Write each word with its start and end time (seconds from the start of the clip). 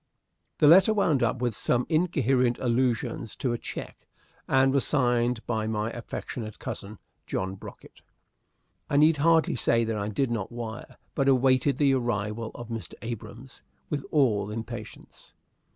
The 0.57 0.67
letter 0.67 0.95
wound 0.95 1.21
up 1.21 1.43
with 1.43 1.55
some 1.55 1.85
incoherent 1.87 2.57
allusions 2.57 3.35
to 3.35 3.53
a 3.53 3.57
check, 3.59 4.07
and 4.47 4.73
was 4.73 4.83
signed 4.83 5.45
by 5.45 5.67
my 5.67 5.91
affectionate 5.91 6.57
cousin, 6.57 6.97
John 7.27 7.53
Brocket. 7.53 8.01
I 8.89 8.97
need 8.97 9.17
hardly 9.17 9.53
say 9.55 9.83
that 9.83 9.97
I 9.99 10.07
did 10.07 10.31
not 10.31 10.51
wire, 10.51 10.97
but 11.13 11.27
awaited 11.27 11.77
the 11.77 11.93
arrival 11.93 12.49
of 12.55 12.69
Mr. 12.69 12.95
Abrahams 13.03 13.61
with 13.91 14.03
all 14.09 14.49
impatience. 14.49 15.33